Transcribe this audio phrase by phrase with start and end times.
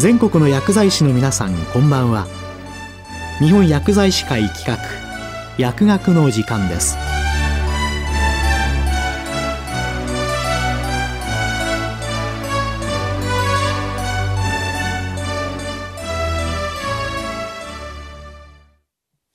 [0.00, 2.26] 全国の薬剤師の皆さんこんばんは。
[3.38, 4.78] 日本薬剤師会企画
[5.58, 6.96] 薬学の時間です。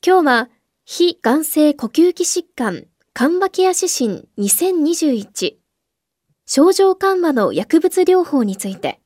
[0.03, 0.49] 今日は
[0.83, 5.57] 非がん性呼吸器疾患緩和ケア指針2021
[6.47, 9.04] 症状緩和の薬物療法について。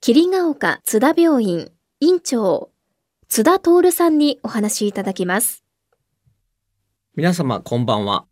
[0.00, 2.70] 桐ヶ丘津田病院院長
[3.28, 5.64] 津田徹さんにお話しいただきます
[7.16, 8.24] 皆様こんばんは、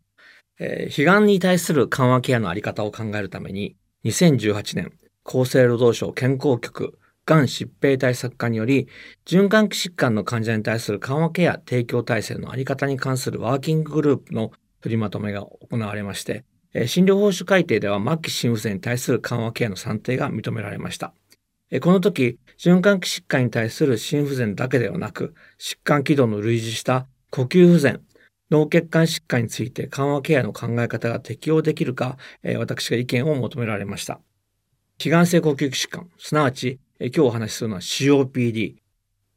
[0.59, 3.75] えー、悲願に対する緩和ケアのあり方を考えるために
[4.05, 4.93] 2018年
[5.25, 8.87] 厚生労働省健康局がん疾病対策課により、
[9.25, 16.45] 循環器疾患の患者に対する緩和ケア提供体制のあり方に関するワーキンググループの取りまとめが行われまして、
[16.85, 21.13] 診療報酬改定では末期心不全に対する緩和ケアの算定が認められました。
[21.81, 28.01] この時、循環器疾患に対する心不全だけではなく、疾患軌道の類似した呼吸不全、
[28.49, 32.17] 脳血管疾患について緩和ケアの考え方が適用できるか、
[32.57, 34.21] 私が意見を求められました。
[34.97, 38.75] 気管性呼吸器疾患、すなわち今日お話しするのは COPD、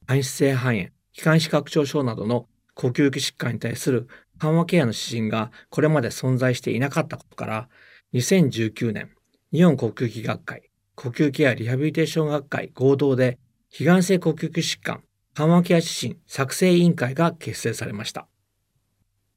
[0.06, 4.06] 間質性肺炎、気管支拡張症などの呼吸器疾患に対する
[4.38, 7.68] 緩和ケアの指針がこれまで存在していなかったことから、
[8.14, 9.10] 2019年、
[9.52, 10.69] 日本呼吸器学会、
[11.02, 13.38] 呼吸ケアリハビリテーション学会合同で、
[13.70, 18.28] 非がん性呼吸器疾患緩和ケア指針作成委員会が結成されました。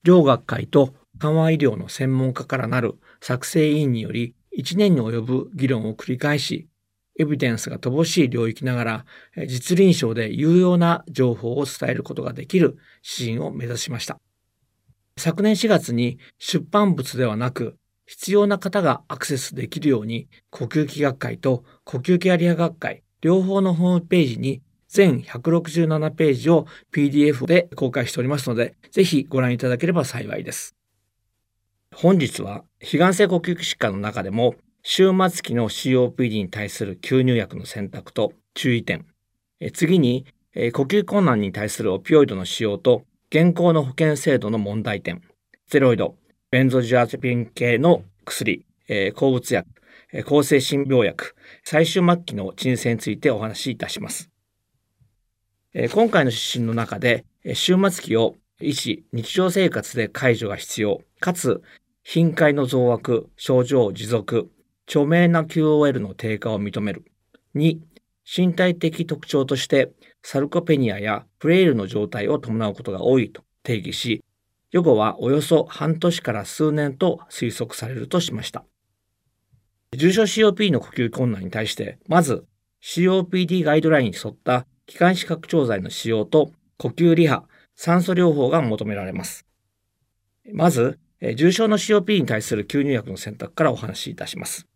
[0.04, 6.68] 両学会と緩和医療の専門家からなる作成委員により、1年に及ぶ議論を繰り返し、
[7.18, 9.06] エビデンスが乏しい領域ながら、
[9.48, 12.78] 実臨床で有用な情報を伝えることができる
[13.18, 14.20] 指針を目指しました。
[15.16, 30.76] 昨年4月に出版物ではなく、必要な方がアクセスできるように、呼吸器学会と呼吸器アリア学会、両方のホームページに全167ページを PDF で公開しておりますので、ぜひご覧いただければ幸いです。
[31.96, 39.06] 本日は、非がん性呼吸器疾患の中でも、終末期の COPD に対する吸入薬の選択と注意点。
[39.74, 40.26] 次に、
[40.74, 45.22] 呼吸困難に対するオピオイドの使用と現行の保険制度の問題点。
[45.68, 46.18] ステロイド、
[46.54, 48.64] ベンゾジアゼピン系の薬、
[49.16, 49.68] 抗うつ薬、
[50.24, 51.34] 抗精神病薬、
[51.64, 54.30] 最終末期の鎮静についてお話しいたします。
[55.74, 57.26] え今回の指針の中で、
[57.56, 61.64] 終末期を医師、日常生活で解除が必要、かつ
[62.04, 64.52] 頻回の増悪、症状持続、
[64.88, 67.04] 著名な QOL の低下を認める。
[67.56, 67.80] 2、
[68.32, 69.92] 身体的特徴として
[70.22, 74.24] サルコペニアやフレイルの状態を伴うことが多いと定義し、
[74.74, 78.66] 予後はおよそ半年から数年と推測されるとしました。
[79.96, 82.48] 重症 COP の呼吸困難に対して、まず
[82.82, 87.44] COPD ガイドラインに沿った気管支拡張剤の使用と呼吸リハ、
[87.76, 89.46] 酸素療法が求められます。
[90.52, 90.98] まず、
[91.36, 94.68] 重症の COP に対する吸入薬の選択からお話しいたします。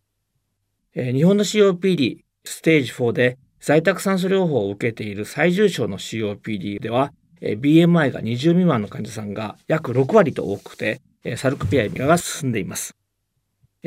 [0.94, 11.00] 日本の COPD ステージ4で在宅酸素療法を受けている最重症の COPD では、BMI が20未満の患者さんが約6割と多くて、
[11.36, 12.96] サルコペニアが進んでいます。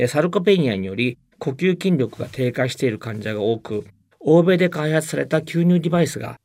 [0.07, 3.85] サルコペニアにより呼吸筋力が低下している患者が多く、
[4.19, 6.39] 欧米で開発された吸入デバイスが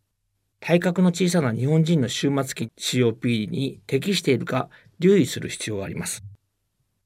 [0.60, 4.68] 体格の小さな日本人の終末期 COPD に適しているか
[4.98, 6.24] 留意する必要があります。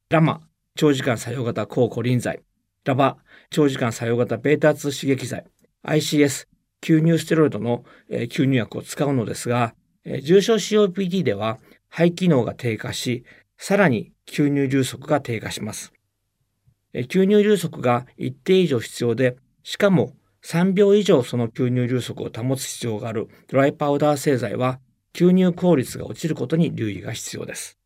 [0.09, 0.41] ラマ、
[0.77, 2.41] 長時間作用型抗コリン剤、
[2.85, 3.19] ラバ、
[3.51, 5.45] 長時間作用型 β2 刺激剤、
[5.85, 6.47] ICS、
[6.81, 9.75] 吸入ステロイドの、え吸入薬を使うのですが、
[10.23, 13.25] 重症 COPD では肺機能が低下し、
[13.57, 15.93] さらに吸入流速が低下します。
[16.95, 24.81] 吸入流速が一定以上必要で、しかも3秒以上その吸入流速を保つ必要があるドライパウダー製剤は
[25.13, 27.81] 吸入効率が落ちることに留意が必要です。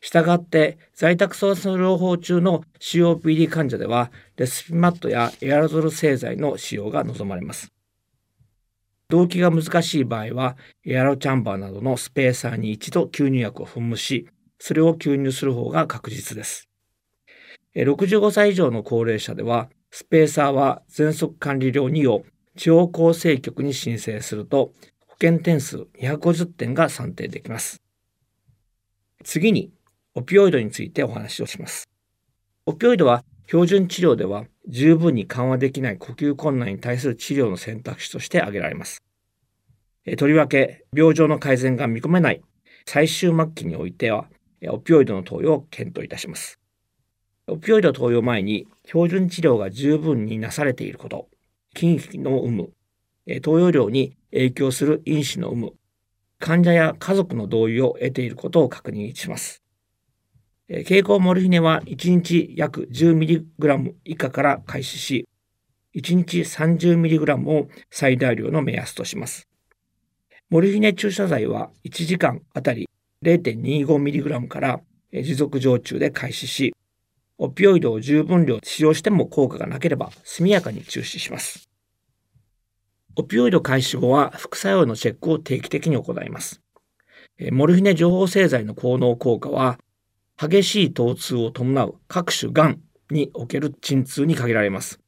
[0.00, 7.72] したがって、在宅酸素療法中の COPD 患者では、レスピマットやエアロゾル製剤の使用が望まれます。
[9.10, 14.28] 動機が難しい場合は、エアロチャンバーなどのスペーサーに一度吸入薬を噴霧し、
[14.58, 16.68] それを吸入する方が確実です。
[17.74, 24.72] 65歳以上の高齢者では、スペーサーは喘息管理料2を地方厚生局に申請すると、
[25.06, 27.80] 保険点数250点が算定できます。
[29.24, 29.72] 次に、
[30.14, 31.88] オピオイドについてお話をします。
[32.66, 39.02] オピオイドは標準治療では十分に緩和できない呼吸困難に対する治療の選択肢として挙げられます。
[40.16, 42.42] とりわけ、病状の改善が見込めない
[42.86, 44.28] 最終末期においては、
[44.68, 46.58] オピオイドの投与を検討いたします。
[47.46, 51.28] オピオイド投与前に標準治療が十分になされていること、
[51.74, 52.70] 筋液の有無、
[53.40, 55.72] 投与量に影響する因子の有無、
[56.38, 59.62] 患者や家族の同意を得ていることを確認します。
[60.68, 65.26] 経口モルヒネは1日約 10mg 以下から開始し、
[65.94, 69.48] 1日 30mg を最大量の目安とします。
[70.50, 72.86] モルヒネ注射剤は1時間あたり
[73.24, 74.80] 0.25mg から
[75.10, 76.74] 持続常駐で開始し、
[77.38, 81.70] オピオイドを十分量使用しても効果がなければ速やかに中止します。
[83.16, 86.60] オピオイド開始後は副作用のチェックを定期的に行います。
[87.52, 89.78] モルヒネ情報製剤の効能効果は、
[90.40, 92.80] 激しい疼痛を伴う各種がん
[93.10, 95.00] における鎮痛に限られます。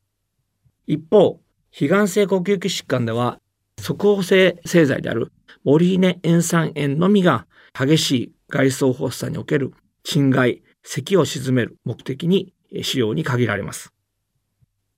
[0.88, 1.40] 一方、
[1.70, 3.38] 非がん性呼吸器疾患では、
[3.78, 5.32] 速報性製剤である
[5.62, 7.46] モルヒネ塩酸塩のみが
[7.78, 9.72] 激しい外装発作における
[10.04, 12.52] 侵害、咳を鎮める目的に
[12.82, 13.92] 使用に限られます。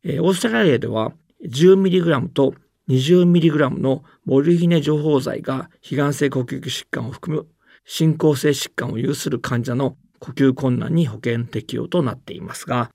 [0.04, 1.12] オーストラリアでは
[1.44, 2.54] 10mg と
[2.88, 7.46] 20mg のモルヒネ情報剤が非がん性呼吸器疾患を含む
[7.84, 12.92] 進行性疾患を有する患者の呼吸困難に保険適用となっていますが、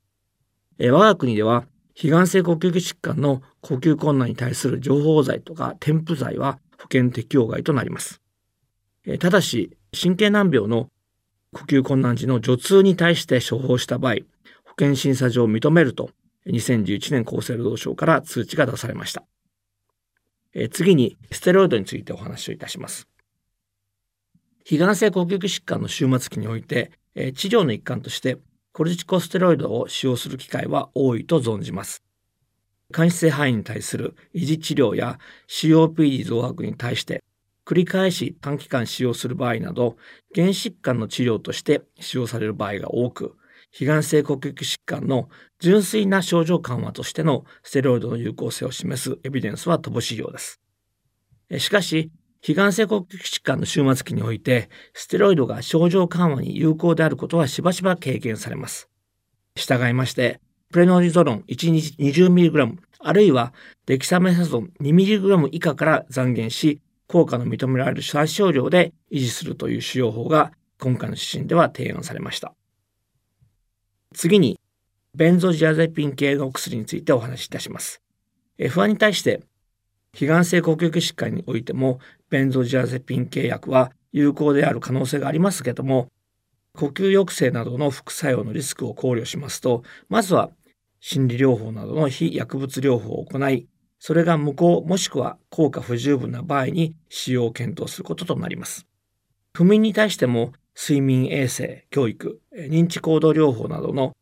[0.79, 8.21] え我が国では非がん性呼吸器疾患の呼吸困難に対する情報剤とか添付剤は保険適用外となります。
[9.06, 10.88] えただし、神経難病の
[11.51, 14.15] 呼吸困難時の除痛に対して処方した場合、
[14.63, 16.12] 保険審査上を認めると、
[16.45, 19.25] 2011年厚生労働省から通知が出されました。
[20.53, 23.09] え次に、ステロイドについてお話をいたします。
[24.63, 28.38] 非がん性呼吸器疾患の終末期において、え治療の一環として
[28.72, 32.04] コルチコステロイドを使用する機会は多いと存じます。
[32.92, 35.19] 間質性肺炎に対する維持治療や
[35.50, 37.24] COPD 増悪に対して
[37.68, 39.98] 繰り返し短期間使用する場合など、
[40.34, 43.36] 原疾患の治療として使用される場合が多く、
[43.72, 45.28] 非がん性呼吸器疾患の
[45.60, 50.62] 純粋な症状緩和としてのステロイドの有効性を示すエビデンスは乏しいようです。
[51.58, 52.10] しかし、
[52.42, 58.89] 非がん性呼吸器疾患の終末期において、ステロイドが症状緩和に有効であることはしばしば経験されます。
[59.56, 60.39] 従いまして、
[60.72, 63.54] プレノリゾロン1日 20mg、あるいは
[63.86, 72.54] デキサメサゾン 2mg 以下から残減し、効果の認められる最小量で維持するという使用法が今回の指針では提案されました。
[74.13, 74.60] 次に、
[75.16, 78.01] ベンゾジアゼピン系のお薬についてお話しいたします。
[78.60, 79.42] F1 に対して、
[80.13, 86.07] 非がん性呼吸器疾患においても、ベンゾジアゼピン系薬は有効である可能性がありますけども、
[86.75, 90.51] 呼吸抑制などの副作用のリスクを考慮しますと、まずは
[91.00, 93.68] 心理療法などの非薬物療法を行い、
[94.00, 98.85] それが無効もしくは効果不十分な場合に使用を検討することとなります。
[99.53, 104.15] 不眠に対しても睡眠衛生、教育、認知行動療法などの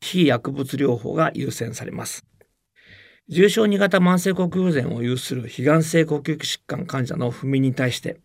[0.00, 2.24] 非薬物療法が優先されます。
[3.32, 8.18] 重症2型慢性呼吸不全を有する非がん性呼吸器疾患患者の不眠に対して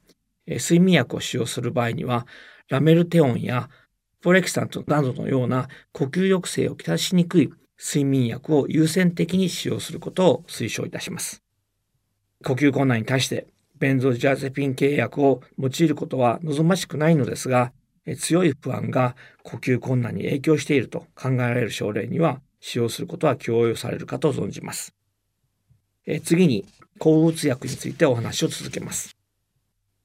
[0.48, 2.26] 睡眠薬を使用する場合には
[2.70, 3.70] ラメルテオンや
[4.24, 11.44] ポレキサントなどのような呼吸抑制をきたしにくい睡眠薬を優先的に使用することを推奨いたします。
[12.44, 13.46] 呼吸困難に対して
[13.78, 17.74] ベンゾジャゼピン系薬を用いることは望ましくないのですが、
[18.18, 24.95] 強い不安が呼吸困難に影響していると考えられる症例には使用することは強要されるかと存じます。
[26.06, 26.66] え次に、
[27.00, 29.16] 抗うつ薬についてお話を続けます。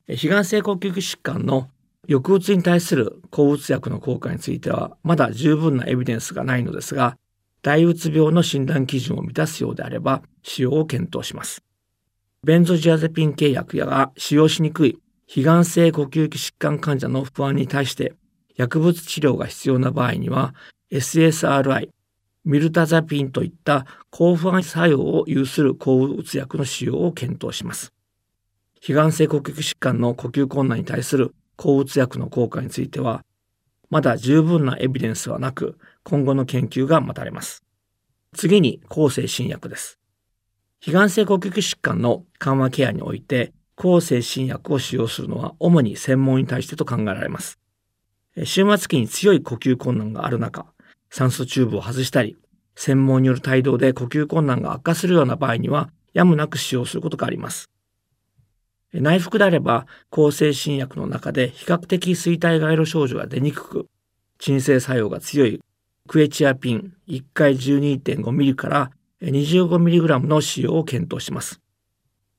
[0.08, 1.68] 非がん性呼吸器疾患の
[2.08, 7.16] 抑うつに対する抗うつ薬の効果についてはまだ十分なエビデンスがないのですが、
[7.62, 11.62] 大うつ病の診断基準を満たすようであれば使用を検討します。
[12.42, 18.14] ベンゾジアゼピン契約やが使用しにくい非がん性呼吸器疾患患者の不安に対して
[18.56, 20.54] 薬物治療が必要な場合には
[20.90, 21.90] SSRI、
[22.44, 27.92] ミルタザピンといった抗不安作用を有する抗うつ薬の使用を検討します。
[28.80, 33.24] 非がん性呼吸疾患の呼吸困難に対する抗うつ薬の効果については
[33.90, 37.64] まだ十分なエビデンスはなく今後の研究が待たれます。
[38.34, 39.98] 次に抗精神薬です。
[40.78, 47.58] 非がん性呼吸疾患の緩和ケアにおいて、抗精神薬を使用するのは主に専門に対してと考えられます。
[48.46, 50.66] 終末期に強い呼吸困難がある中、
[51.10, 52.36] 酸素チューブを外したり、
[52.76, 57.68] 専門による帯同で呼吸困難が悪化するような場合には、やむなく使用することがあります。
[58.92, 63.86] 内服であれば、抗精神薬の中で比較的衰退外路症状が出にくく、
[64.38, 65.60] 鎮静作用が強い
[66.08, 68.90] クエチアピン1回 12.5mg から
[69.22, 71.60] 25mg の使用を検討します。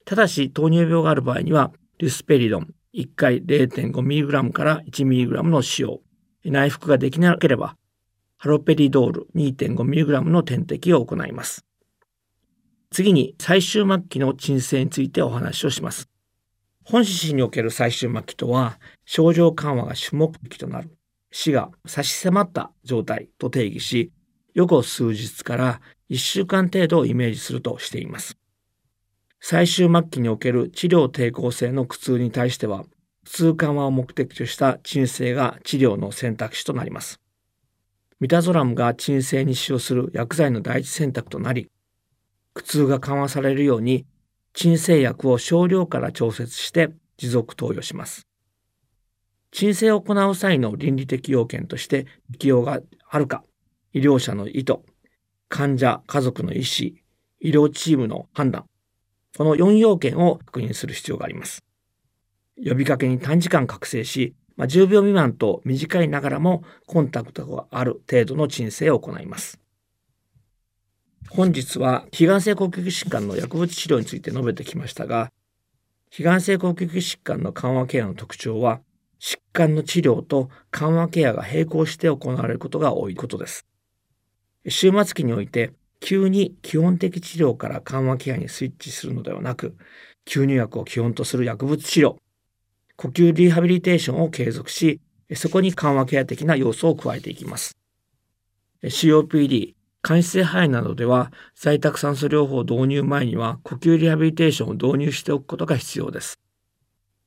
[0.04, 6.02] ただし、糖尿病がある場合には、リュスペリドン1回 0.5mg から 1mg の使用。
[6.44, 7.78] 内服ができなければ、
[8.44, 11.64] ハロペリドール 2.5mg の点滴を行います。
[12.90, 16.10] 次に最終末期の鎮静についてお話をします。
[16.84, 20.90] 本指針における最終末期とは、症状緩和が主目的となる
[21.30, 24.12] 死が差し迫った状態と定義し、
[24.56, 25.80] 予後数日から
[26.10, 28.40] 1週間程度をイメージするとしています。
[29.40, 32.86] 最終末期における治療抵抗性の苦痛に対しては、
[33.24, 37.22] 苦痛緩和を目的とした鎮静が治療の選択肢となります。
[38.22, 41.72] ミタゾラムが鎮静に使用する薬剤の第一選択となり、
[42.54, 44.06] 苦痛が緩和されるように
[44.54, 48.28] 鎮静薬を少量から調節して持続投与します。
[49.50, 53.44] 鎮静を行う際の倫理的要件として適用があるか、
[53.92, 54.76] 医療者の意図、
[55.50, 56.92] 患者、家族の意思、
[57.40, 58.66] 医療チームの判断、
[59.36, 61.64] この4要件を確認する必要があります。
[62.64, 69.60] 呼びかけに短時間覚醒し、まあ、10秒未満と短いながらもコンタクトがある程度の鎮静を行います。
[71.32, 75.32] 本日は、非がん性呼吸器疾患の薬物治療について述べてきましたが、
[76.12, 78.82] 非がん性呼吸器疾患の緩和ケアの特徴は、
[79.20, 83.66] 疾患の治療と緩和ケアが並行して行われることが多いことです。
[84.70, 89.76] 終末期において、急に基本的治療から緩和ケアにスイッチするのではなく、
[90.28, 92.18] 吸入薬を基本とする薬物治療、
[93.02, 95.02] 呼吸リハビリテーションを継続し、
[95.34, 97.76] そこに緩和ケア的な要素を加えていきます。
[98.84, 106.40] COPD、間質性肺炎などでは在宅酸素療法導入前には呼吸リハビリテーションを導入しておくことが必要です。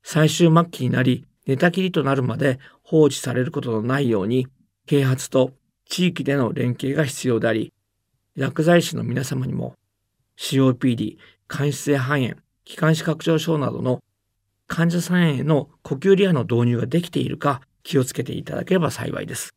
[0.05, 4.47] 最終末期になり寝たきりとなるまで放置されることのないように
[4.87, 5.51] 啓発と
[5.89, 7.73] 地域での連携が必要であり、
[8.37, 9.75] 薬剤師の皆様にも
[10.39, 11.17] COPD、
[11.49, 13.99] 間質性肺炎、気管支拡張症などの
[14.67, 19.55] 患者さんへの呼吸リハの導入ができているか気をつけていただければ幸いです。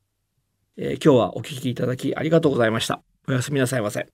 [0.78, 3.02] えー、今日はお聞きいただきありがとうございました。
[3.28, 4.08] おやすみなさいませ。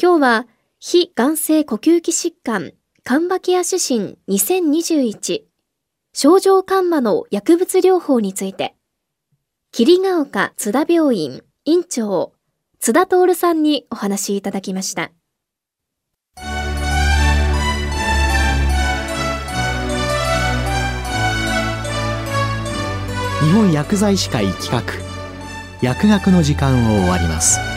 [0.00, 0.46] 今日は、
[0.78, 2.72] 非眼性呼吸器疾患
[3.04, 5.44] 緩和ケア指針2021
[6.12, 8.74] 症状緩和の薬物療法について、
[9.72, 12.32] 桐ヶ丘津田病院院長
[12.80, 15.10] 津田徹さんにお話しいただきました。
[23.44, 24.82] 日本薬剤師会企画。
[25.82, 27.73] 薬学の時間を終わります。